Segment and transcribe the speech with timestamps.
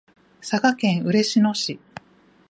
[0.41, 1.79] 佐賀県嬉野市